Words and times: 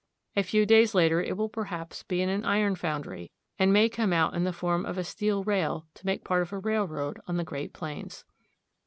A 0.35 0.41
few 0.41 0.65
days 0.65 0.95
later 0.95 1.21
it 1.21 1.37
will 1.37 1.47
perhaps 1.47 2.01
be 2.01 2.23
in 2.23 2.29
an 2.29 2.43
iron 2.43 2.73
foundry, 2.75 3.29
and 3.59 3.71
may 3.71 3.87
come 3.87 4.11
out 4.11 4.33
in 4.33 4.45
the 4.45 4.51
form 4.51 4.83
of 4.83 4.97
a 4.97 5.03
steel 5.03 5.43
rail 5.43 5.85
to 5.93 6.05
make 6.07 6.23
part 6.25 6.41
of 6.41 6.51
a 6.51 6.57
railroad 6.57 7.19
on 7.27 7.37
the 7.37 7.43
great 7.43 7.71
plains. 7.71 8.25